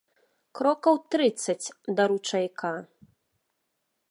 [0.59, 1.67] Крокаў трыццаць
[2.01, 2.73] да ручайка.